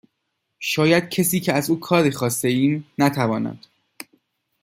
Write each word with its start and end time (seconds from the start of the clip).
شاید 0.59 1.09
کسی 1.09 1.39
که 1.39 1.53
از 1.53 1.69
او 1.69 1.79
کاری 1.79 2.11
خواسته 2.11 2.47
ایم 2.47 2.85
نتواند 2.97 3.65